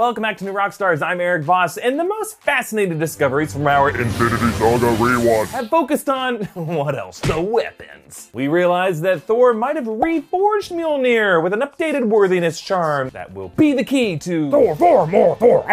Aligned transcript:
Welcome 0.00 0.22
back 0.22 0.38
to 0.38 0.46
New 0.46 0.54
Rockstars. 0.54 1.02
I'm 1.02 1.20
Eric 1.20 1.42
Voss, 1.42 1.76
and 1.76 1.98
the 2.00 2.04
most 2.04 2.40
fascinating 2.40 2.98
discoveries 2.98 3.52
from 3.52 3.66
our 3.66 3.90
Infinity 3.90 4.50
Saga 4.52 4.86
rewatch. 4.96 5.48
have 5.48 5.68
focused 5.68 6.08
on 6.08 6.36
what 6.54 6.96
else? 6.96 7.20
The 7.20 7.38
weapons. 7.38 8.30
We 8.32 8.48
realized 8.48 9.02
that 9.02 9.24
Thor 9.24 9.52
might 9.52 9.76
have 9.76 9.84
reforged 9.84 10.72
Mjolnir 10.72 11.42
with 11.42 11.52
an 11.52 11.60
updated 11.60 12.08
worthiness 12.08 12.58
charm 12.58 13.10
that 13.10 13.34
will 13.34 13.50
be 13.50 13.74
the 13.74 13.84
key 13.84 14.16
to 14.20 14.50
Thor, 14.50 14.74
Thor, 14.74 15.06
more 15.06 15.36
Thor. 15.36 15.70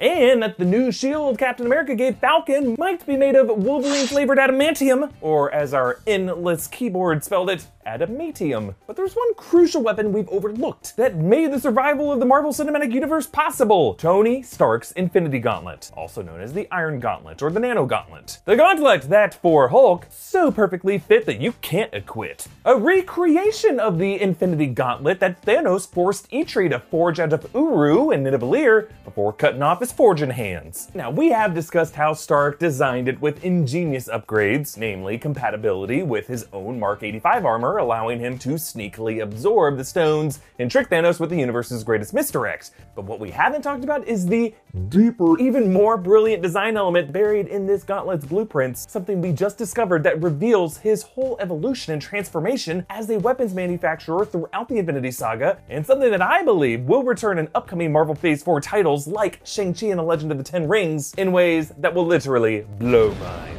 and 0.00 0.42
that 0.42 0.58
the 0.58 0.64
new 0.64 0.90
shield 0.90 1.38
Captain 1.38 1.64
America 1.64 1.94
gave 1.94 2.16
Falcon 2.16 2.74
might 2.76 3.06
be 3.06 3.16
made 3.16 3.36
of 3.36 3.56
Wolverine 3.56 4.08
flavored 4.08 4.38
adamantium, 4.38 5.12
or 5.20 5.48
as 5.54 5.72
our 5.74 6.00
endless 6.08 6.66
keyboard 6.66 7.22
spelled 7.22 7.50
it, 7.50 7.68
adamantium. 7.98 8.74
But 8.86 8.96
there's 8.96 9.14
one 9.14 9.34
crucial 9.34 9.82
weapon 9.82 10.12
we've 10.12 10.28
overlooked 10.28 10.96
that 10.96 11.16
made 11.16 11.52
the 11.52 11.60
survival 11.60 12.12
of 12.12 12.20
the 12.20 12.26
Marvel 12.26 12.52
Cinematic 12.52 12.92
Universe 12.92 13.26
possible 13.26 13.94
Tony 13.94 14.42
Stark's 14.42 14.92
Infinity 14.92 15.38
Gauntlet, 15.40 15.90
also 15.96 16.22
known 16.22 16.40
as 16.40 16.52
the 16.52 16.68
Iron 16.72 17.00
Gauntlet 17.00 17.42
or 17.42 17.50
the 17.50 17.60
Nano 17.60 17.86
Gauntlet. 17.86 18.38
The 18.44 18.56
gauntlet 18.56 19.02
that, 19.10 19.34
for 19.34 19.68
Hulk, 19.68 20.06
so 20.10 20.50
perfectly 20.50 20.98
fit 20.98 21.26
that 21.26 21.40
you 21.40 21.52
can't 21.60 21.92
acquit. 21.92 22.46
A 22.64 22.76
recreation 22.76 23.80
of 23.80 23.98
the 23.98 24.20
Infinity 24.20 24.66
Gauntlet 24.66 25.20
that 25.20 25.42
Thanos 25.42 25.88
forced 25.88 26.30
Eitri 26.30 26.70
to 26.70 26.78
forge 26.78 27.18
out 27.18 27.32
of 27.32 27.48
Uru 27.54 28.10
and 28.10 28.26
Nidavellir 28.26 28.88
before 29.04 29.32
cutting 29.32 29.62
off 29.62 29.80
his 29.80 29.92
forging 29.92 30.30
hands. 30.30 30.88
Now, 30.94 31.10
we 31.10 31.30
have 31.30 31.54
discussed 31.54 31.96
how 31.96 32.14
Stark 32.14 32.58
designed 32.58 33.08
it 33.08 33.20
with 33.20 33.44
ingenious 33.44 34.08
upgrades, 34.08 34.76
namely 34.76 35.18
compatibility 35.18 36.02
with 36.02 36.26
his 36.26 36.46
own 36.52 36.78
Mark 36.78 37.02
85 37.02 37.44
armor, 37.44 37.79
allowing 37.80 38.20
him 38.20 38.38
to 38.38 38.50
sneakily 38.50 39.22
absorb 39.22 39.76
the 39.76 39.84
stones 39.84 40.40
and 40.58 40.70
trick 40.70 40.88
Thanos 40.88 41.18
with 41.18 41.30
the 41.30 41.36
universe's 41.36 41.82
greatest 41.82 42.14
misdirect. 42.14 42.70
But 42.94 43.06
what 43.06 43.18
we 43.18 43.30
haven't 43.30 43.62
talked 43.62 43.82
about 43.82 44.06
is 44.06 44.26
the 44.26 44.54
deeper, 44.88 45.38
even 45.40 45.72
more 45.72 45.96
brilliant 45.96 46.42
design 46.42 46.76
element 46.76 47.12
buried 47.12 47.48
in 47.48 47.66
this 47.66 47.82
gauntlet's 47.82 48.24
blueprints, 48.24 48.86
something 48.90 49.20
we 49.20 49.32
just 49.32 49.58
discovered 49.58 50.02
that 50.04 50.22
reveals 50.22 50.78
his 50.78 51.02
whole 51.02 51.36
evolution 51.40 51.92
and 51.92 52.00
transformation 52.00 52.86
as 52.90 53.10
a 53.10 53.18
weapons 53.18 53.54
manufacturer 53.54 54.24
throughout 54.24 54.68
the 54.68 54.76
Infinity 54.76 55.10
Saga, 55.10 55.58
and 55.68 55.84
something 55.84 56.10
that 56.10 56.22
I 56.22 56.42
believe 56.42 56.82
will 56.82 57.02
return 57.02 57.38
in 57.38 57.48
upcoming 57.54 57.90
Marvel 57.90 58.14
Phase 58.14 58.42
4 58.42 58.60
titles 58.60 59.06
like 59.06 59.40
Shang-Chi 59.44 59.86
and 59.86 59.98
the 59.98 60.04
Legend 60.04 60.30
of 60.30 60.38
the 60.38 60.44
Ten 60.44 60.68
Rings 60.68 61.14
in 61.16 61.32
ways 61.32 61.70
that 61.78 61.94
will 61.94 62.06
literally 62.06 62.66
blow 62.78 63.14
minds. 63.14 63.49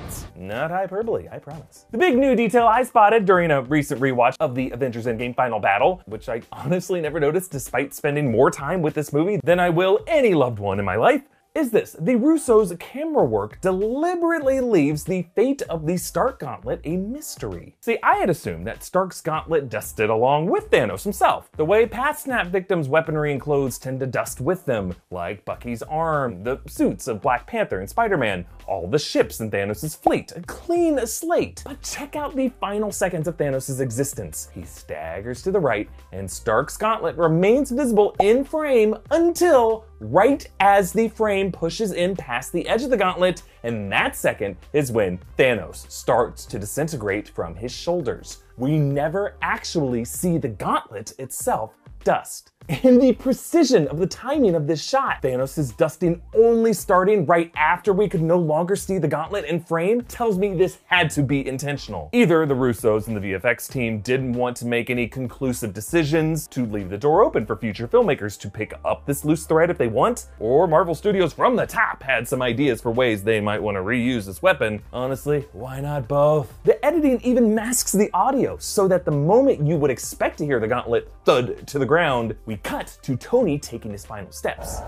Not 0.42 0.72
hyperbole, 0.72 1.28
I 1.32 1.38
promise. 1.38 1.86
The 1.92 2.00
big 2.00 2.18
new 2.18 2.36
detail 2.36 2.66
I 2.66 2.82
spotted 2.82 3.26
during 3.26 3.52
a 3.52 3.62
recent 3.62 4.02
rewatch 4.02 4.36
of 4.40 4.56
the 4.56 4.72
Avengers 4.72 5.06
Endgame 5.06 5.36
final 5.36 5.60
battle, 5.60 6.02
which 6.08 6.28
I 6.30 6.42
honestly 6.52 7.00
never 7.00 7.20
noticed 7.20 7.52
despite 7.52 7.94
spending 7.94 8.32
more 8.32 8.50
time 8.50 8.82
with 8.82 8.96
this 8.96 9.14
movie 9.14 9.40
than 9.44 9.60
I 9.60 9.70
will 9.70 10.00
any 10.08 10.34
loved 10.34 10.58
one 10.58 10.80
in 10.80 10.86
my 10.86 10.96
life, 10.96 11.22
is 11.54 11.72
this. 11.72 11.96
The 12.00 12.16
Russo's 12.16 12.74
camera 12.80 13.26
work 13.26 13.60
deliberately 13.62 14.60
leaves 14.62 15.04
the 15.04 15.28
fate 15.36 15.62
of 15.64 15.86
the 15.86 15.98
Stark 15.98 16.40
Gauntlet 16.40 16.82
a 16.86 16.96
mystery. 16.96 17.76
See, 17.82 17.98
I 18.02 18.16
had 18.16 18.30
assumed 18.30 18.66
that 18.68 18.84
Stark's 18.84 19.22
gauntlet 19.22 19.70
dusted 19.70 20.10
along 20.10 20.48
with 20.48 20.72
Thanos 20.72 21.04
himself, 21.04 21.50
the 21.58 21.66
way 21.66 21.86
past 21.86 22.24
snap 22.24 22.48
victims' 22.48 22.88
weaponry 22.88 23.32
and 23.32 23.42
clothes 23.42 23.78
tend 23.78 24.00
to 24.00 24.08
dust 24.08 24.40
with 24.40 24.66
them, 24.66 24.96
like 25.10 25.46
Bucky's 25.46 25.84
arm, 25.84 26.44
the 26.44 26.60
suits 26.68 27.08
of 27.08 27.22
Black 27.22 27.48
Panther 27.48 27.80
and 27.80 27.90
Spider-Man, 27.90 28.46
all 28.68 28.88
the 28.88 29.00
ships 29.00 29.40
in 29.42 29.52
Thanos' 29.52 29.98
fleet, 29.98 30.32
a 30.36 30.42
clean 30.42 31.06
slate. 31.06 31.62
But 31.66 31.82
check 31.82 32.16
out 32.16 32.36
the 32.36 32.50
final 32.60 32.92
seconds 32.92 33.28
of 33.28 33.38
Thanos' 33.38 33.82
existence. 33.82 34.50
He 34.54 34.64
staggers 34.64 35.42
to 35.44 35.52
the 35.52 35.60
right, 35.60 35.90
and 36.14 36.30
Stark's 36.30 36.78
gauntlet 36.78 37.18
remains 37.18 37.72
visible 37.72 38.16
in 38.20 38.46
frame 38.46 38.96
until 39.10 39.86
right 40.02 40.46
as 40.60 40.92
the 40.92 41.08
frame 41.10 41.52
pushes 41.52 41.94
in 41.94 42.16
past 42.16 42.52
the 42.52 42.68
edge 42.68 42.84
of 42.84 42.90
the 42.90 42.98
gauntlet, 42.98 43.44
and 43.64 43.92
that 43.92 44.16
second 44.16 44.58
is 44.74 44.92
when 44.92 45.20
Thanos 45.38 45.90
starts 45.90 46.46
to 46.48 46.60
disintegrate 46.60 47.30
from 47.30 47.56
his 47.56 47.72
shoulders. 47.72 48.44
We 48.58 48.78
never 48.78 49.36
actually 49.42 50.04
see 50.06 50.38
the 50.38 50.50
gauntlet 50.50 51.14
itself 51.20 51.76
dust. 52.04 52.51
And 52.70 53.02
the 53.02 53.14
precision 53.14 53.88
of 53.88 53.98
the 53.98 54.08
timing 54.08 54.56
of 54.56 54.68
this 54.68 54.82
shot, 54.82 55.22
Thanos' 55.22 55.76
dusting 55.76 56.22
only 56.34 56.74
starting 56.74 57.26
right 57.26 57.52
after 57.56 57.92
we 57.92 58.08
could 58.08 58.22
no 58.22 58.38
longer 58.38 58.76
see 58.76 58.98
the 58.98 59.08
gauntlet 59.08 59.46
in 59.46 59.60
frame, 59.60 60.02
tells 60.04 60.38
me 60.38 60.56
this 60.56 60.78
had 60.86 61.10
to 61.12 61.24
be 61.24 61.46
intentional. 61.46 62.10
Either 62.14 62.46
the 62.46 62.54
Russos 62.54 63.08
and 63.08 63.18
the 63.18 63.34
VFX 63.34 63.70
team 63.70 64.00
didn't 64.00 64.34
want 64.34 64.56
to 64.58 64.66
make 64.66 64.90
any 64.90 65.08
conclusive 65.08 65.74
decisions 65.74 66.48
to 66.48 66.66
leave 66.66 66.90
the 66.90 66.98
door 66.98 67.24
open 67.24 67.46
for 67.46 67.56
future 67.56 67.88
filmmakers 67.88 68.40
to 68.40 68.50
pick 68.50 68.74
up 68.86 69.06
this 69.06 69.26
loose 69.26 69.46
thread 69.46 69.70
if 69.70 69.78
they 69.78 69.88
want, 69.88 70.28
or 70.40 70.68
Marvel 70.68 70.96
Studios 70.96 71.34
from 71.34 71.56
the 71.56 71.66
top 71.66 72.04
had 72.04 72.28
some 72.28 72.42
ideas 72.42 72.82
for 72.82 72.92
ways 72.92 73.24
they 73.24 73.42
might 73.42 73.62
want 73.62 73.76
to 73.76 73.82
reuse 73.82 74.26
this 74.26 74.42
weapon. 74.42 74.82
Honestly, 74.94 75.46
why 75.52 75.82
not 75.82 76.08
both? 76.08 76.54
The 76.64 76.84
editing 76.86 77.20
even 77.22 77.54
masks 77.54 77.92
the 77.92 78.10
audio 78.14 78.58
so 78.58 78.88
that 78.88 79.06
the 79.06 79.12
moment 79.12 79.66
you 79.66 79.76
would 79.78 79.92
expect 79.92 80.38
to 80.38 80.46
hear 80.46 80.60
the 80.60 80.68
gauntlet 80.68 81.12
thud 81.26 81.68
to 81.68 81.80
the 81.80 81.86
ground, 81.86 82.36
we 82.52 82.58
cut 82.58 82.98
to 83.02 83.16
Tony 83.16 83.58
taking 83.58 83.92
his 83.92 84.06
final 84.06 84.30
steps. 84.30 84.82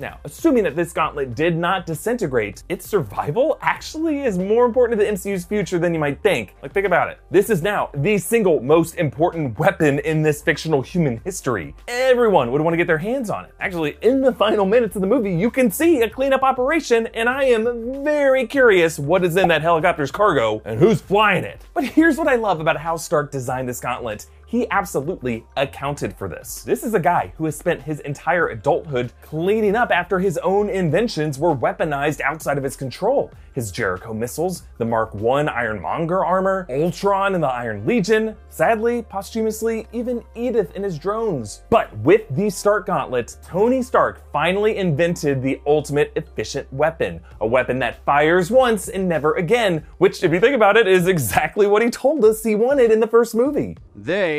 Now, 0.00 0.20
assuming 0.24 0.62
that 0.62 0.76
this 0.76 0.92
gauntlet 0.92 1.34
did 1.34 1.56
not 1.56 1.84
disintegrate, 1.84 2.62
its 2.68 2.88
survival 2.88 3.58
actually 3.60 4.20
is 4.20 4.38
more 4.38 4.64
important 4.64 4.98
to 4.98 5.04
the 5.04 5.10
MCU's 5.10 5.44
future 5.44 5.78
than 5.78 5.92
you 5.92 5.98
might 5.98 6.22
think. 6.22 6.54
Like, 6.62 6.72
think 6.72 6.86
about 6.86 7.10
it. 7.10 7.18
This 7.32 7.50
is 7.50 7.62
now 7.62 7.90
the 7.92 8.16
single 8.18 8.60
most 8.60 8.94
important 8.94 9.58
weapon 9.58 9.98
in 10.00 10.22
this 10.22 10.40
fictional 10.40 10.82
human 10.82 11.20
history. 11.24 11.74
Everyone 11.88 12.52
would 12.52 12.60
want 12.60 12.74
to 12.74 12.76
get 12.76 12.86
their 12.86 12.98
hands 12.98 13.28
on 13.28 13.44
it. 13.44 13.54
Actually, 13.58 13.96
in 14.02 14.20
the 14.20 14.32
final 14.32 14.64
minutes 14.64 14.94
of 14.94 15.02
the 15.02 15.08
movie, 15.08 15.34
you 15.34 15.50
can 15.50 15.68
see 15.68 16.00
a 16.02 16.08
cleanup 16.08 16.44
operation, 16.44 17.08
and 17.08 17.28
I 17.28 17.44
am 17.44 18.04
very 18.04 18.46
curious 18.46 19.00
what 19.00 19.24
is 19.24 19.36
in 19.36 19.48
that 19.48 19.62
helicopter's 19.62 20.12
cargo 20.12 20.62
and 20.64 20.78
who's 20.78 21.00
flying 21.00 21.42
it. 21.42 21.60
But 21.74 21.84
here's 21.84 22.16
what 22.16 22.28
I 22.28 22.36
love 22.36 22.60
about 22.60 22.76
how 22.76 22.96
Stark 22.96 23.32
designed 23.32 23.68
this 23.68 23.80
gauntlet 23.80 24.26
he 24.48 24.68
absolutely 24.70 25.44
accounted 25.58 26.16
for 26.16 26.26
this. 26.26 26.62
This 26.62 26.82
is 26.82 26.94
a 26.94 27.00
guy 27.00 27.34
who 27.36 27.44
has 27.44 27.56
spent 27.56 27.82
his 27.82 28.00
entire 28.00 28.48
adulthood 28.48 29.12
cleaning 29.20 29.76
up 29.76 29.90
after 29.90 30.18
his 30.18 30.38
own 30.38 30.70
inventions 30.70 31.38
were 31.38 31.54
weaponized 31.54 32.22
outside 32.22 32.56
of 32.56 32.64
his 32.64 32.74
control. 32.74 33.30
His 33.52 33.70
Jericho 33.70 34.14
missiles, 34.14 34.62
the 34.78 34.86
Mark 34.86 35.10
I 35.14 35.42
Iron 35.42 35.82
Monger 35.82 36.24
armor, 36.24 36.66
Ultron 36.70 37.34
and 37.34 37.42
the 37.42 37.48
Iron 37.48 37.84
Legion, 37.84 38.36
sadly, 38.48 39.02
posthumously, 39.02 39.86
even 39.92 40.24
Edith 40.34 40.72
and 40.74 40.84
his 40.84 40.98
drones. 40.98 41.64
But 41.68 41.94
with 41.98 42.22
the 42.30 42.48
Stark 42.48 42.86
Gauntlet, 42.86 43.36
Tony 43.44 43.82
Stark 43.82 44.22
finally 44.32 44.76
invented 44.76 45.42
the 45.42 45.60
ultimate 45.66 46.12
efficient 46.16 46.72
weapon, 46.72 47.20
a 47.40 47.46
weapon 47.46 47.78
that 47.80 48.02
fires 48.04 48.50
once 48.50 48.88
and 48.88 49.08
never 49.08 49.34
again, 49.34 49.84
which, 49.98 50.22
if 50.22 50.32
you 50.32 50.40
think 50.40 50.54
about 50.54 50.76
it, 50.76 50.86
is 50.86 51.06
exactly 51.06 51.66
what 51.66 51.82
he 51.82 51.90
told 51.90 52.24
us 52.24 52.42
he 52.42 52.54
wanted 52.54 52.90
in 52.90 53.00
the 53.00 53.06
first 53.06 53.34
movie. 53.34 53.76
They 53.94 54.37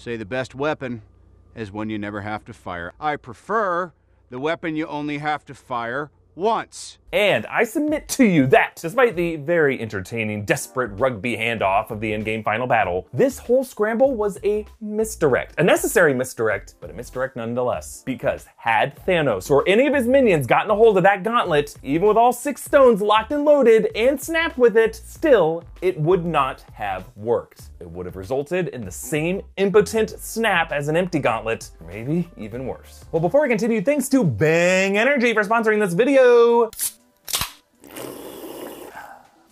say 0.00 0.16
the 0.16 0.24
best 0.24 0.54
weapon 0.54 1.02
is 1.54 1.70
one 1.70 1.90
you 1.90 1.98
never 1.98 2.22
have 2.22 2.42
to 2.46 2.54
fire. 2.54 2.94
I 2.98 3.16
prefer 3.16 3.92
the 4.30 4.40
weapon 4.40 4.74
you 4.74 4.86
only 4.86 5.18
have 5.18 5.44
to 5.44 5.54
fire 5.54 6.10
once. 6.34 6.98
And 7.12 7.44
I 7.46 7.64
submit 7.64 8.08
to 8.10 8.24
you 8.24 8.46
that, 8.48 8.76
despite 8.76 9.16
the 9.16 9.36
very 9.36 9.80
entertaining, 9.80 10.44
desperate 10.44 10.88
rugby 10.92 11.36
handoff 11.36 11.90
of 11.90 12.00
the 12.00 12.12
endgame 12.12 12.44
final 12.44 12.68
battle, 12.68 13.08
this 13.12 13.38
whole 13.38 13.64
scramble 13.64 14.14
was 14.14 14.38
a 14.44 14.64
misdirect. 14.80 15.58
A 15.58 15.64
necessary 15.64 16.14
misdirect, 16.14 16.74
but 16.80 16.88
a 16.88 16.92
misdirect 16.92 17.34
nonetheless. 17.34 18.04
Because 18.06 18.46
had 18.56 18.96
Thanos 19.06 19.50
or 19.50 19.64
any 19.66 19.88
of 19.88 19.94
his 19.94 20.06
minions 20.06 20.46
gotten 20.46 20.70
a 20.70 20.74
hold 20.74 20.96
of 20.96 21.02
that 21.02 21.24
gauntlet, 21.24 21.74
even 21.82 22.06
with 22.06 22.16
all 22.16 22.32
six 22.32 22.62
stones 22.62 23.02
locked 23.02 23.32
and 23.32 23.44
loaded 23.44 23.88
and 23.96 24.20
snapped 24.20 24.56
with 24.56 24.76
it, 24.76 24.94
still, 24.94 25.64
it 25.82 25.98
would 25.98 26.24
not 26.24 26.64
have 26.72 27.06
worked. 27.16 27.70
It 27.80 27.90
would 27.90 28.06
have 28.06 28.16
resulted 28.16 28.68
in 28.68 28.84
the 28.84 28.90
same 28.90 29.42
impotent 29.56 30.10
snap 30.10 30.70
as 30.70 30.86
an 30.86 30.96
empty 30.96 31.18
gauntlet, 31.18 31.70
maybe 31.86 32.28
even 32.36 32.66
worse. 32.66 33.04
Well, 33.10 33.20
before 33.20 33.42
we 33.42 33.48
continue, 33.48 33.80
thanks 33.82 34.08
to 34.10 34.22
Bang 34.22 34.96
Energy 34.96 35.34
for 35.34 35.42
sponsoring 35.42 35.80
this 35.80 35.94
video. 35.94 36.70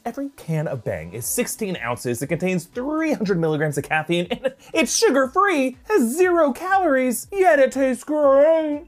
Every 0.09 0.31
can 0.39 0.67
of 0.67 0.85
Bang 0.85 1.13
is 1.13 1.27
16 1.27 1.77
ounces. 1.85 2.23
It 2.23 2.29
contains 2.29 2.65
300 2.65 3.39
milligrams 3.39 3.77
of 3.77 3.85
caffeine 3.85 4.27
and 4.31 4.55
it's 4.73 4.97
sugar 4.97 5.29
free, 5.29 5.77
has 5.85 6.17
zero 6.17 6.51
calories, 6.55 7.29
yet 7.31 7.59
it 7.59 7.73
tastes 7.73 8.05
great. 8.05 8.87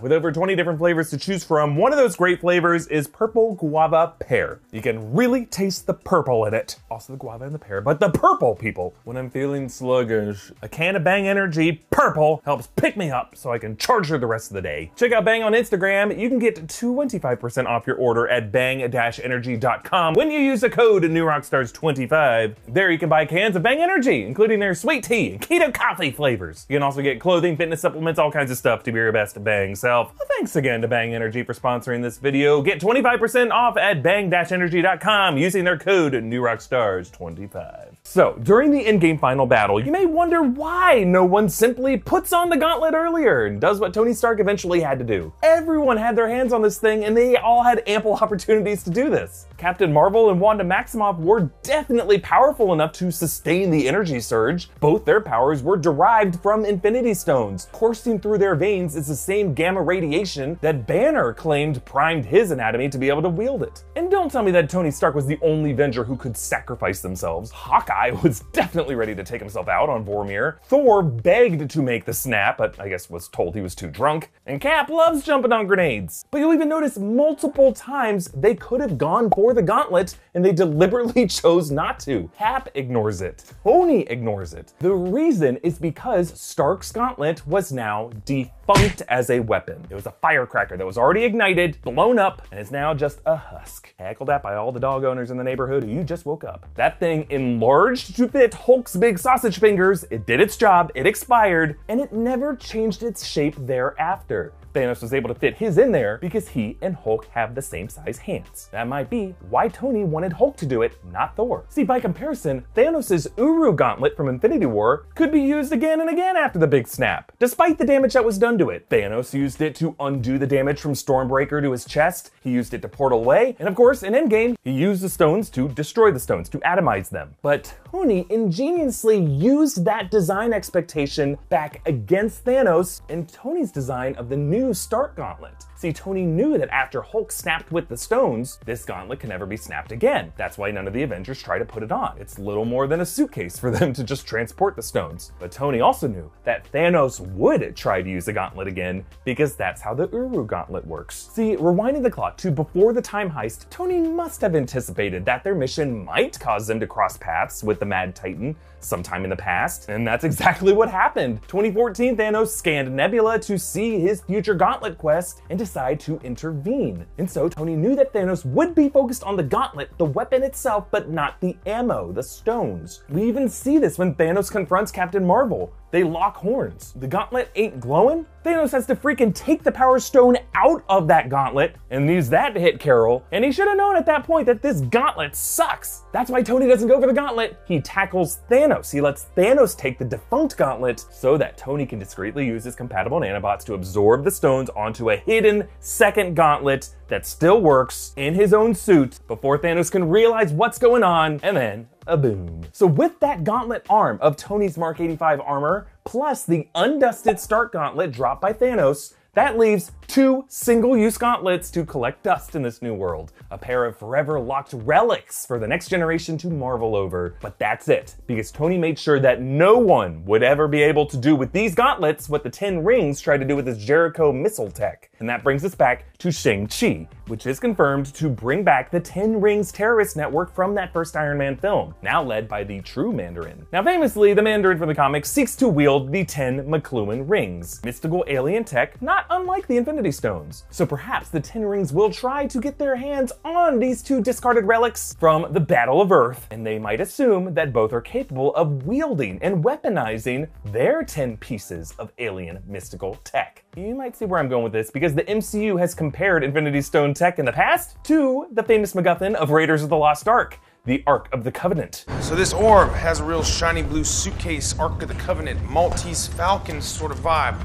With 0.00 0.12
over 0.12 0.30
20 0.30 0.54
different 0.54 0.78
flavors 0.78 1.10
to 1.10 1.18
choose 1.18 1.42
from, 1.42 1.74
one 1.74 1.92
of 1.92 1.98
those 1.98 2.14
great 2.14 2.40
flavors 2.40 2.86
is 2.86 3.08
purple 3.08 3.54
guava 3.54 4.12
pear. 4.20 4.60
You 4.70 4.80
can 4.80 5.12
really 5.12 5.44
taste 5.44 5.88
the 5.88 5.94
purple 5.94 6.44
in 6.44 6.54
it. 6.54 6.78
Also 6.88 7.14
the 7.14 7.18
guava 7.18 7.46
and 7.46 7.54
the 7.54 7.58
pear, 7.58 7.80
but 7.80 7.98
the 7.98 8.10
purple, 8.10 8.54
people. 8.54 8.94
When 9.02 9.16
I'm 9.16 9.28
feeling 9.28 9.68
sluggish, 9.68 10.52
a 10.62 10.68
can 10.68 10.94
of 10.94 11.02
Bang 11.02 11.26
Energy 11.26 11.82
purple 11.90 12.42
helps 12.44 12.68
pick 12.76 12.96
me 12.96 13.10
up 13.10 13.34
so 13.36 13.52
I 13.52 13.58
can 13.58 13.76
charge 13.76 14.08
her 14.10 14.18
the 14.18 14.26
rest 14.28 14.50
of 14.50 14.54
the 14.54 14.62
day. 14.62 14.92
Check 14.94 15.10
out 15.10 15.24
Bang 15.24 15.42
on 15.42 15.52
Instagram. 15.52 16.16
You 16.16 16.28
can 16.28 16.38
get 16.38 16.68
25% 16.68 17.66
off 17.66 17.84
your 17.84 17.96
order 17.96 18.28
at 18.28 18.52
bang-energy.com 18.52 20.14
when 20.14 20.30
you 20.30 20.38
use 20.38 20.60
the 20.60 20.70
code 20.70 21.02
NewRockstars25. 21.02 22.54
There 22.68 22.92
you 22.92 22.98
can 22.98 23.08
buy 23.08 23.26
cans 23.26 23.56
of 23.56 23.64
Bang 23.64 23.80
Energy, 23.80 24.24
including 24.24 24.60
their 24.60 24.76
sweet 24.76 25.02
tea 25.02 25.32
and 25.32 25.40
keto 25.40 25.74
coffee 25.74 26.12
flavors. 26.12 26.66
You 26.68 26.76
can 26.76 26.84
also 26.84 27.02
get 27.02 27.20
clothing, 27.20 27.56
fitness 27.56 27.80
supplements, 27.80 28.20
all 28.20 28.30
kinds 28.30 28.52
of 28.52 28.58
stuff 28.58 28.84
to 28.84 28.92
be 28.92 28.98
your 28.98 29.10
best 29.10 29.42
Bang 29.42 29.74
self. 29.88 30.12
Well, 30.18 30.28
thanks 30.36 30.54
again 30.54 30.82
to 30.82 30.88
Bang 30.88 31.14
Energy 31.14 31.42
for 31.42 31.54
sponsoring 31.54 32.02
this 32.02 32.18
video. 32.18 32.60
Get 32.60 32.78
25% 32.78 33.50
off 33.50 33.78
at 33.78 34.02
bang-energy.com 34.02 35.38
using 35.38 35.64
their 35.64 35.78
code 35.78 36.12
NewRockstars25. 36.12 37.94
So, 38.02 38.38
during 38.42 38.70
the 38.70 38.84
Endgame 38.84 39.18
final 39.18 39.46
battle, 39.46 39.82
you 39.82 39.90
may 39.90 40.04
wonder 40.04 40.42
why 40.42 41.04
no 41.04 41.24
one 41.24 41.48
simply 41.48 41.96
puts 41.96 42.34
on 42.34 42.50
the 42.50 42.56
gauntlet 42.58 42.92
earlier 42.92 43.46
and 43.46 43.58
does 43.58 43.80
what 43.80 43.94
Tony 43.94 44.12
Stark 44.12 44.40
eventually 44.40 44.80
had 44.80 44.98
to 44.98 45.06
do. 45.06 45.32
Everyone 45.42 45.96
had 45.96 46.16
their 46.16 46.28
hands 46.28 46.52
on 46.52 46.60
this 46.60 46.78
thing 46.78 47.04
and 47.04 47.16
they 47.16 47.36
all 47.36 47.62
had 47.62 47.82
ample 47.86 48.12
opportunities 48.20 48.82
to 48.84 48.90
do 48.90 49.08
this. 49.08 49.46
Captain 49.58 49.92
Marvel 49.92 50.30
and 50.30 50.40
Wanda 50.40 50.62
Maximoff 50.62 51.18
were 51.18 51.50
definitely 51.64 52.16
powerful 52.20 52.72
enough 52.72 52.92
to 52.92 53.10
sustain 53.10 53.72
the 53.72 53.88
energy 53.88 54.20
surge. 54.20 54.70
Both 54.78 55.04
their 55.04 55.20
powers 55.20 55.64
were 55.64 55.76
derived 55.76 56.40
from 56.40 56.64
Infinity 56.64 57.12
Stones. 57.14 57.66
Coursing 57.72 58.20
through 58.20 58.38
their 58.38 58.54
veins 58.54 58.94
is 58.94 59.08
the 59.08 59.16
same 59.16 59.54
gamma 59.54 59.82
radiation 59.82 60.60
that 60.60 60.86
Banner 60.86 61.34
claimed 61.34 61.84
primed 61.84 62.24
his 62.24 62.52
anatomy 62.52 62.88
to 62.88 62.98
be 62.98 63.08
able 63.08 63.22
to 63.22 63.28
wield 63.28 63.64
it. 63.64 63.82
And 63.96 64.12
don't 64.12 64.30
tell 64.30 64.44
me 64.44 64.52
that 64.52 64.70
Tony 64.70 64.92
Stark 64.92 65.16
was 65.16 65.26
the 65.26 65.40
only 65.42 65.72
Avenger 65.72 66.04
who 66.04 66.16
could 66.16 66.36
sacrifice 66.36 67.00
themselves. 67.00 67.50
Hawkeye 67.50 68.10
was 68.22 68.44
definitely 68.52 68.94
ready 68.94 69.16
to 69.16 69.24
take 69.24 69.40
himself 69.40 69.66
out 69.66 69.88
on 69.88 70.04
Vormir. 70.04 70.58
Thor 70.66 71.02
begged 71.02 71.68
to 71.68 71.82
make 71.82 72.04
the 72.04 72.14
snap, 72.14 72.58
but 72.58 72.78
I 72.78 72.88
guess 72.88 73.10
was 73.10 73.26
told 73.26 73.56
he 73.56 73.60
was 73.60 73.74
too 73.74 73.90
drunk. 73.90 74.30
And 74.46 74.60
Cap 74.60 74.88
loves 74.88 75.24
jumping 75.24 75.50
on 75.50 75.66
grenades. 75.66 76.24
But 76.30 76.38
you'll 76.38 76.54
even 76.54 76.68
notice 76.68 76.96
multiple 76.96 77.72
times 77.72 78.28
they 78.28 78.54
could 78.54 78.80
have 78.80 78.96
gone 78.96 79.28
for 79.47 79.47
the 79.54 79.62
gauntlet 79.62 80.16
and 80.34 80.44
they 80.44 80.52
deliberately 80.52 81.26
chose 81.28 81.70
not 81.70 82.00
to. 82.00 82.30
Cap 82.36 82.68
ignores 82.74 83.22
it. 83.22 83.44
Tony 83.64 84.02
ignores 84.02 84.54
it. 84.54 84.72
The 84.78 84.92
reason 84.92 85.56
is 85.58 85.78
because 85.78 86.38
Stark's 86.40 86.92
gauntlet 86.92 87.46
was 87.46 87.72
now 87.72 88.10
defunct 88.24 89.02
as 89.08 89.30
a 89.30 89.40
weapon. 89.40 89.86
It 89.90 89.94
was 89.94 90.06
a 90.06 90.12
firecracker 90.12 90.76
that 90.76 90.86
was 90.86 90.98
already 90.98 91.24
ignited, 91.24 91.80
blown 91.82 92.18
up, 92.18 92.46
and 92.50 92.60
is 92.60 92.70
now 92.70 92.94
just 92.94 93.20
a 93.26 93.36
husk. 93.36 93.94
Heckled 93.98 94.30
at 94.30 94.42
by 94.42 94.54
all 94.54 94.72
the 94.72 94.80
dog 94.80 95.04
owners 95.04 95.30
in 95.30 95.36
the 95.36 95.44
neighborhood 95.44 95.84
who 95.84 95.90
you 95.90 96.04
just 96.04 96.26
woke 96.26 96.44
up. 96.44 96.66
That 96.74 97.00
thing 97.00 97.26
enlarged 97.30 98.16
to 98.16 98.28
fit 98.28 98.54
Hulk's 98.54 98.96
big 98.96 99.18
sausage 99.18 99.58
fingers, 99.58 100.04
it 100.10 100.26
did 100.26 100.40
its 100.40 100.56
job, 100.56 100.92
it 100.94 101.06
expired, 101.06 101.78
and 101.88 102.00
it 102.00 102.12
never 102.12 102.54
changed 102.56 103.02
its 103.02 103.26
shape 103.26 103.54
thereafter. 103.58 104.52
Thanos 104.78 105.02
was 105.02 105.12
able 105.12 105.26
to 105.26 105.34
fit 105.34 105.56
his 105.56 105.76
in 105.76 105.90
there 105.90 106.18
because 106.18 106.46
he 106.46 106.78
and 106.82 106.94
Hulk 106.94 107.26
have 107.32 107.56
the 107.56 107.62
same 107.62 107.88
size 107.88 108.18
hands. 108.18 108.68
That 108.70 108.86
might 108.86 109.10
be 109.10 109.34
why 109.50 109.66
Tony 109.66 110.04
wanted 110.04 110.32
Hulk 110.32 110.56
to 110.58 110.66
do 110.66 110.82
it, 110.82 110.96
not 111.10 111.34
Thor. 111.34 111.64
See, 111.68 111.82
by 111.82 111.98
comparison, 111.98 112.64
Thanos' 112.76 113.26
Uru 113.36 113.74
gauntlet 113.74 114.16
from 114.16 114.28
Infinity 114.28 114.66
War 114.66 115.06
could 115.16 115.32
be 115.32 115.40
used 115.40 115.72
again 115.72 116.00
and 116.00 116.08
again 116.08 116.36
after 116.36 116.60
the 116.60 116.68
big 116.68 116.86
snap, 116.86 117.32
despite 117.40 117.78
the 117.78 117.84
damage 117.84 118.12
that 118.12 118.24
was 118.24 118.38
done 118.38 118.56
to 118.58 118.70
it. 118.70 118.88
Thanos 118.88 119.34
used 119.34 119.60
it 119.60 119.74
to 119.74 119.96
undo 119.98 120.38
the 120.38 120.46
damage 120.46 120.80
from 120.80 120.92
Stormbreaker 120.92 121.60
to 121.60 121.72
his 121.72 121.84
chest, 121.84 122.30
he 122.40 122.50
used 122.50 122.72
it 122.72 122.82
to 122.82 122.88
portal 122.88 123.18
away, 123.18 123.56
and 123.58 123.68
of 123.68 123.74
course, 123.74 124.04
in 124.04 124.12
Endgame, 124.12 124.54
he 124.62 124.70
used 124.70 125.02
the 125.02 125.08
stones 125.08 125.50
to 125.50 125.68
destroy 125.70 126.12
the 126.12 126.20
stones, 126.20 126.48
to 126.50 126.58
atomize 126.58 127.10
them. 127.10 127.34
But 127.42 127.74
Tony 127.90 128.26
ingeniously 128.30 129.18
used 129.18 129.84
that 129.86 130.12
design 130.12 130.52
expectation 130.52 131.36
back 131.48 131.82
against 131.84 132.44
Thanos 132.44 133.00
in 133.08 133.26
Tony's 133.26 133.72
design 133.72 134.14
of 134.14 134.28
the 134.28 134.36
new 134.36 134.67
Stark 134.74 135.16
Gauntlet. 135.16 135.64
See, 135.78 135.92
Tony 135.92 136.26
knew 136.26 136.58
that 136.58 136.70
after 136.70 137.02
Hulk 137.02 137.30
snapped 137.30 137.70
with 137.70 137.88
the 137.88 137.96
stones, 137.96 138.58
this 138.64 138.84
gauntlet 138.84 139.20
can 139.20 139.28
never 139.28 139.46
be 139.46 139.56
snapped 139.56 139.92
again. 139.92 140.32
That's 140.36 140.58
why 140.58 140.72
none 140.72 140.88
of 140.88 140.92
the 140.92 141.04
Avengers 141.04 141.40
try 141.40 141.56
to 141.56 141.64
put 141.64 141.84
it 141.84 141.92
on. 141.92 142.16
It's 142.18 142.36
little 142.36 142.64
more 142.64 142.88
than 142.88 143.00
a 143.00 143.06
suitcase 143.06 143.60
for 143.60 143.70
them 143.70 143.92
to 143.94 144.02
just 144.02 144.26
transport 144.26 144.74
the 144.74 144.82
stones. 144.82 145.30
But 145.38 145.52
Tony 145.52 145.80
also 145.80 146.08
knew 146.08 146.32
that 146.42 146.68
Thanos 146.72 147.20
would 147.20 147.76
try 147.76 148.02
to 148.02 148.10
use 148.10 148.24
the 148.24 148.32
gauntlet 148.32 148.66
again 148.66 149.04
because 149.24 149.54
that's 149.54 149.80
how 149.80 149.94
the 149.94 150.08
Uru 150.08 150.44
gauntlet 150.46 150.84
works. 150.84 151.28
See, 151.32 151.54
rewinding 151.54 152.02
the 152.02 152.10
clock 152.10 152.36
to 152.38 152.50
before 152.50 152.92
the 152.92 153.00
time 153.00 153.30
heist, 153.30 153.70
Tony 153.70 154.00
must 154.00 154.40
have 154.40 154.56
anticipated 154.56 155.24
that 155.26 155.44
their 155.44 155.54
mission 155.54 156.04
might 156.04 156.40
cause 156.40 156.66
them 156.66 156.80
to 156.80 156.88
cross 156.88 157.16
paths 157.18 157.62
with 157.62 157.78
the 157.78 157.86
Mad 157.86 158.16
Titan 158.16 158.56
sometime 158.80 159.24
in 159.24 159.30
the 159.30 159.36
past, 159.36 159.88
and 159.88 160.06
that's 160.06 160.24
exactly 160.30 160.72
what 160.72 160.90
happened. 160.90 161.40
2014, 161.48 162.16
Thanos 162.16 162.48
scanned 162.48 162.94
Nebula 162.94 163.38
to 163.40 163.58
see 163.58 164.00
his 164.00 164.22
future 164.22 164.54
gauntlet 164.54 164.98
quest 164.98 165.42
and 165.50 165.58
decide 165.68 166.00
to 166.00 166.18
intervene. 166.24 167.04
And 167.18 167.30
so 167.30 167.46
Tony 167.46 167.76
knew 167.76 167.94
that 167.94 168.14
Thanos 168.14 168.42
would 168.46 168.74
be 168.74 168.88
focused 168.88 169.22
on 169.22 169.36
the 169.36 169.42
gauntlet, 169.42 169.90
the 169.98 170.04
weapon 170.06 170.42
itself, 170.42 170.86
but 170.90 171.10
not 171.10 171.38
the 171.42 171.58
ammo, 171.66 172.10
the 172.10 172.22
stones. 172.22 173.02
We 173.10 173.24
even 173.24 173.50
see 173.50 173.76
this 173.76 173.98
when 173.98 174.14
Thanos 174.14 174.50
confronts 174.50 174.90
Captain 174.90 175.26
Marvel. 175.26 175.70
They 175.90 176.04
lock 176.04 176.36
horns. 176.36 176.92
The 176.96 177.06
gauntlet 177.06 177.50
ain't 177.56 177.80
glowing? 177.80 178.26
Thanos 178.44 178.72
has 178.72 178.86
to 178.86 178.96
freaking 178.96 179.34
take 179.34 179.62
the 179.62 179.72
Power 179.72 179.98
Stone 179.98 180.36
out 180.54 180.84
of 180.88 181.08
that 181.08 181.28
gauntlet 181.28 181.76
and 181.90 182.08
use 182.08 182.28
that 182.28 182.54
to 182.54 182.60
hit 182.60 182.78
Carol. 182.78 183.24
And 183.32 183.44
he 183.44 183.52
should 183.52 183.68
have 183.68 183.76
known 183.76 183.96
at 183.96 184.06
that 184.06 184.24
point 184.24 184.46
that 184.46 184.62
this 184.62 184.80
gauntlet 184.82 185.34
sucks. 185.34 186.02
That's 186.12 186.30
why 186.30 186.42
Tony 186.42 186.66
doesn't 186.66 186.88
go 186.88 187.00
for 187.00 187.06
the 187.06 187.12
gauntlet. 187.12 187.58
He 187.66 187.80
tackles 187.80 188.40
Thanos. 188.50 188.92
He 188.92 189.00
lets 189.00 189.26
Thanos 189.36 189.76
take 189.76 189.98
the 189.98 190.04
defunct 190.04 190.56
gauntlet 190.56 191.04
so 191.10 191.36
that 191.38 191.56
Tony 191.56 191.86
can 191.86 191.98
discreetly 191.98 192.46
use 192.46 192.64
his 192.64 192.74
compatible 192.74 193.20
nanobots 193.20 193.64
to 193.64 193.74
absorb 193.74 194.24
the 194.24 194.30
stones 194.30 194.70
onto 194.70 195.10
a 195.10 195.16
hidden 195.16 195.66
second 195.80 196.34
gauntlet 196.34 196.90
that 197.08 197.26
still 197.26 197.60
works 197.60 198.12
in 198.16 198.34
his 198.34 198.54
own 198.54 198.74
suit 198.74 199.18
before 199.26 199.58
Thanos 199.58 199.90
can 199.90 200.08
realize 200.08 200.52
what's 200.52 200.78
going 200.78 201.02
on 201.02 201.40
and 201.42 201.56
then 201.56 201.88
a 202.06 202.16
boom. 202.16 202.62
So 202.72 202.86
with 202.86 203.18
that 203.20 203.44
gauntlet 203.44 203.84
arm 203.90 204.18
of 204.20 204.36
Tony's 204.36 204.78
Mark 204.78 205.00
85 205.00 205.40
armor, 205.40 205.88
plus 206.04 206.44
the 206.44 206.68
undusted 206.74 207.38
Stark 207.38 207.72
gauntlet 207.72 208.12
dropped 208.12 208.40
by 208.40 208.52
Thanos, 208.52 209.14
that 209.34 209.58
leaves 209.58 209.92
two 210.08 210.44
single-use 210.48 211.18
gauntlets 211.18 211.70
to 211.70 211.84
collect 211.84 212.22
dust 212.22 212.56
in 212.56 212.62
this 212.62 212.80
new 212.82 212.94
world. 212.94 213.32
A 213.50 213.58
pair 213.58 213.84
of 213.84 213.96
forever 213.96 214.40
locked 214.40 214.72
relics 214.72 215.46
for 215.46 215.58
the 215.58 215.66
next 215.66 215.88
generation 215.88 216.38
to 216.38 216.48
marvel 216.48 216.96
over. 216.96 217.36
But 217.40 217.58
that's 217.58 217.88
it, 217.88 218.16
because 218.26 218.50
Tony 218.50 218.78
made 218.78 218.98
sure 218.98 219.20
that 219.20 219.42
no 219.42 219.78
one 219.78 220.24
would 220.24 220.42
ever 220.42 220.66
be 220.66 220.82
able 220.82 221.06
to 221.06 221.16
do 221.16 221.36
with 221.36 221.52
these 221.52 221.74
gauntlets 221.74 222.28
what 222.28 222.42
the 222.42 222.50
Ten 222.50 222.82
Rings 222.82 223.20
tried 223.20 223.38
to 223.38 223.44
do 223.44 223.54
with 223.54 223.66
his 223.66 223.84
Jericho 223.84 224.32
missile 224.32 224.70
tech. 224.70 225.10
And 225.20 225.28
that 225.28 225.44
brings 225.44 225.64
us 225.64 225.74
back 225.74 226.06
to 226.18 226.32
Shang-Chi, 226.32 227.06
which 227.26 227.46
is 227.46 227.60
confirmed 227.60 228.06
to 228.14 228.28
bring 228.28 228.64
back 228.64 228.90
the 228.90 229.00
Ten 229.00 229.40
Rings 229.40 229.70
terrorist 229.70 230.16
network 230.16 230.54
from 230.54 230.74
that 230.74 230.92
first 230.92 231.16
Iron 231.16 231.38
Man 231.38 231.56
film, 231.56 231.94
now 232.02 232.22
led 232.22 232.48
by 232.48 232.64
the 232.64 232.80
true 232.80 233.12
Mandarin. 233.12 233.66
Now 233.72 233.82
famously, 233.82 234.32
the 234.32 234.42
Mandarin 234.42 234.78
from 234.78 234.88
the 234.88 234.94
comics 234.94 235.30
seeks 235.30 235.54
to 235.56 235.68
wield 235.68 236.10
the 236.10 236.24
Ten 236.24 236.66
Makluan 236.66 237.28
Rings, 237.28 237.84
mystical 237.84 238.24
alien 238.26 238.64
tech 238.64 239.00
not 239.02 239.26
unlike 239.28 239.66
the 239.66 239.76
Infinity 239.76 239.97
Stones. 240.12 240.64
So 240.70 240.86
perhaps 240.86 241.28
the 241.28 241.40
Ten 241.40 241.64
Rings 241.64 241.92
will 241.92 242.12
try 242.12 242.46
to 242.46 242.60
get 242.60 242.78
their 242.78 242.94
hands 242.94 243.32
on 243.44 243.78
these 243.78 244.00
two 244.02 244.22
discarded 244.22 244.64
relics 244.64 245.16
from 245.18 245.52
the 245.52 245.60
Battle 245.60 246.00
of 246.00 246.12
Earth, 246.12 246.46
and 246.52 246.64
they 246.64 246.78
might 246.78 247.00
assume 247.00 247.52
that 247.54 247.72
both 247.72 247.92
are 247.92 248.00
capable 248.00 248.54
of 248.54 248.86
wielding 248.86 249.38
and 249.42 249.64
weaponizing 249.64 250.48
their 250.66 251.02
10 251.02 251.36
pieces 251.38 251.92
of 251.98 252.12
alien 252.18 252.62
mystical 252.66 253.16
tech. 253.24 253.64
You 253.76 253.94
might 253.94 254.16
see 254.16 254.24
where 254.24 254.38
I'm 254.38 254.48
going 254.48 254.64
with 254.64 254.72
this 254.72 254.90
because 254.90 255.14
the 255.14 255.24
MCU 255.24 255.78
has 255.78 255.94
compared 255.94 256.44
Infinity 256.44 256.80
Stone 256.82 257.14
tech 257.14 257.38
in 257.40 257.44
the 257.44 257.52
past 257.52 257.96
to 258.04 258.46
the 258.52 258.62
famous 258.62 258.94
MacGuffin 258.94 259.34
of 259.34 259.50
Raiders 259.50 259.82
of 259.82 259.88
the 259.88 259.96
Lost 259.96 260.28
Ark 260.28 260.58
the 260.88 261.04
Ark 261.06 261.28
of 261.32 261.44
the 261.44 261.52
Covenant. 261.52 262.06
So 262.22 262.34
this 262.34 262.54
orb 262.54 262.90
has 262.92 263.20
a 263.20 263.24
real 263.24 263.42
shiny 263.42 263.82
blue 263.82 264.04
suitcase, 264.04 264.78
Ark 264.78 265.02
of 265.02 265.08
the 265.08 265.14
Covenant, 265.16 265.62
Maltese 265.68 266.26
Falcon 266.28 266.80
sort 266.80 267.12
of 267.12 267.18
vibe. 267.18 267.58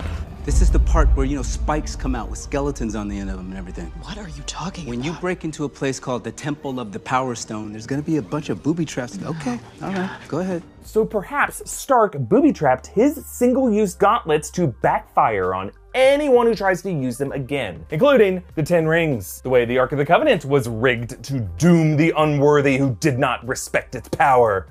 This 0.46 0.62
is 0.62 0.70
the 0.70 0.80
part 0.80 1.08
where, 1.16 1.26
you 1.26 1.38
know, 1.38 1.42
spikes 1.42 1.96
come 1.96 2.16
out 2.16 2.30
with 2.30 2.38
skeletons 2.38 2.96
on 2.96 3.08
the 3.08 3.18
end 3.18 3.30
of 3.30 3.38
them 3.38 3.46
and 3.46 3.58
everything. 3.58 3.86
What 4.02 4.18
are 4.18 4.28
you 4.28 4.44
talking 4.46 4.86
When 4.86 5.00
about? 5.00 5.06
When 5.06 5.16
you 5.16 5.22
break 5.22 5.46
into 5.46 5.64
a 5.64 5.70
place 5.70 6.02
called 6.02 6.26
the 6.26 6.34
Temple 6.34 6.82
of 6.82 6.92
the 6.92 7.00
Power 7.00 7.34
Stone, 7.34 7.72
there's 7.72 7.88
gonna 7.88 8.02
be 8.02 8.18
a 8.18 8.22
bunch 8.22 8.50
of 8.50 8.62
booby 8.62 8.84
traps. 8.84 9.18
Oh 9.24 9.30
okay, 9.30 9.58
all 9.82 9.94
right, 9.94 10.10
go 10.28 10.40
ahead. 10.40 10.62
So 10.84 11.06
perhaps 11.06 11.62
Stark 11.72 12.18
booby 12.20 12.52
trapped 12.52 12.88
his 12.88 13.26
single 13.26 13.72
use 13.72 13.94
gauntlets 13.94 14.50
to 14.52 14.68
backfire 14.68 15.54
on 15.54 15.72
anyone 15.96 16.46
who 16.46 16.56
tries 16.56 16.82
to 16.82 16.92
use 16.92 17.18
them 17.18 17.32
again, 17.32 17.86
including 17.90 18.44
the 18.56 18.64
Ten 18.64 18.86
Rings, 18.86 19.40
the 19.44 19.50
way 19.50 19.64
the 19.64 19.78
Ark 19.78 19.94
of 19.94 19.98
the 19.98 20.06
Covenant 20.06 20.44
was 20.44 20.68
rigged 20.68 21.24
to 21.24 21.40
doom 21.58 21.96
the 21.96 22.14
unworthy 22.18 22.76
who 22.76 22.98
did 23.00 23.18
not 23.18 23.48
respect 23.48 23.96
its 23.96 24.10
power. 24.10 24.68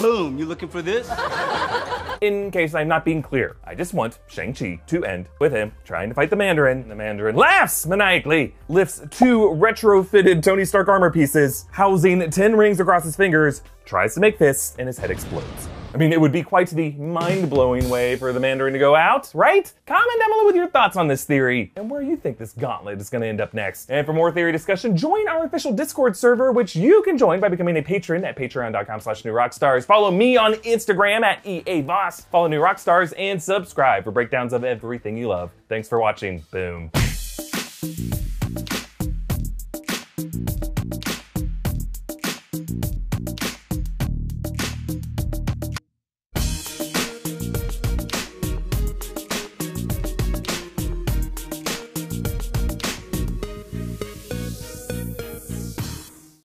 Boom, 0.00 0.38
you 0.38 0.44
looking 0.44 0.68
for 0.68 0.82
this? 0.82 1.10
In 2.20 2.50
case 2.50 2.74
I'm 2.74 2.88
not 2.88 3.04
being 3.04 3.22
clear, 3.22 3.56
I 3.64 3.74
just 3.74 3.94
want 3.94 4.18
Shang-Chi 4.26 4.80
to 4.86 5.04
end 5.04 5.28
with 5.40 5.52
him 5.52 5.72
trying 5.84 6.08
to 6.08 6.14
fight 6.14 6.30
the 6.30 6.36
Mandarin. 6.36 6.88
The 6.88 6.94
Mandarin 6.94 7.36
laughs 7.36 7.86
maniacally, 7.86 8.54
lifts 8.68 9.02
two 9.10 9.40
retrofitted 9.40 10.42
Tony 10.42 10.64
Stark 10.64 10.88
armor 10.88 11.10
pieces, 11.10 11.66
housing 11.72 12.30
10 12.30 12.56
rings 12.56 12.80
across 12.80 13.04
his 13.04 13.16
fingers, 13.16 13.62
tries 13.84 14.14
to 14.14 14.20
make 14.20 14.38
fists, 14.38 14.76
and 14.78 14.86
his 14.86 14.98
head 14.98 15.10
explodes. 15.10 15.68
I 15.94 15.96
mean, 15.96 16.12
it 16.12 16.20
would 16.20 16.32
be 16.32 16.42
quite 16.42 16.68
the 16.70 16.90
mind 16.92 17.48
blowing 17.48 17.88
way 17.88 18.16
for 18.16 18.32
the 18.32 18.40
Mandarin 18.40 18.72
to 18.72 18.80
go 18.80 18.96
out, 18.96 19.30
right? 19.32 19.72
Comment 19.86 20.20
down 20.20 20.28
below 20.28 20.44
with 20.44 20.56
your 20.56 20.66
thoughts 20.66 20.96
on 20.96 21.06
this 21.06 21.24
theory 21.24 21.72
and 21.76 21.88
where 21.88 22.02
you 22.02 22.16
think 22.16 22.36
this 22.36 22.52
gauntlet 22.52 23.00
is 23.00 23.08
going 23.08 23.22
to 23.22 23.28
end 23.28 23.40
up 23.40 23.54
next. 23.54 23.88
And 23.90 24.04
for 24.04 24.12
more 24.12 24.32
theory 24.32 24.50
discussion, 24.50 24.96
join 24.96 25.28
our 25.28 25.44
official 25.44 25.72
Discord 25.72 26.16
server, 26.16 26.50
which 26.50 26.74
you 26.74 27.00
can 27.04 27.16
join 27.16 27.38
by 27.38 27.48
becoming 27.48 27.76
a 27.76 27.82
patron 27.82 28.24
at 28.24 28.36
patreon.com 28.36 29.00
slash 29.00 29.24
new 29.24 29.32
rockstars. 29.32 29.84
Follow 29.84 30.10
me 30.10 30.36
on 30.36 30.54
Instagram 30.54 31.22
at 31.22 31.44
EAVoss. 31.44 32.26
Follow 32.26 32.48
New 32.48 32.60
Rockstars 32.60 33.12
and 33.16 33.40
subscribe 33.40 34.02
for 34.02 34.10
breakdowns 34.10 34.52
of 34.52 34.64
everything 34.64 35.16
you 35.16 35.28
love. 35.28 35.52
Thanks 35.68 35.88
for 35.88 36.00
watching. 36.00 36.42
Boom. 36.50 36.90